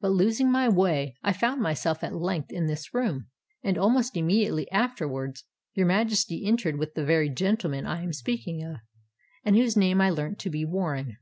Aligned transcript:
But, 0.00 0.12
losing 0.12 0.48
my 0.52 0.68
way, 0.68 1.16
I 1.24 1.32
found 1.32 1.60
myself 1.60 2.04
at 2.04 2.14
length 2.14 2.52
in 2.52 2.68
this 2.68 2.94
room; 2.94 3.30
and 3.64 3.76
almost 3.76 4.16
immediately 4.16 4.70
afterwards 4.70 5.42
your 5.74 5.86
Majesty 5.86 6.46
entered 6.46 6.78
with 6.78 6.94
the 6.94 7.04
very 7.04 7.28
gentleman 7.28 7.84
I 7.84 8.00
am 8.04 8.12
speaking 8.12 8.62
of, 8.62 8.76
and 9.44 9.56
whose 9.56 9.76
name 9.76 10.00
I 10.00 10.08
learnt 10.10 10.38
to 10.38 10.50
be 10.50 10.64
Warren. 10.64 11.16